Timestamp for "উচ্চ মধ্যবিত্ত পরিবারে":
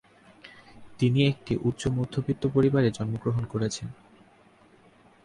1.61-2.89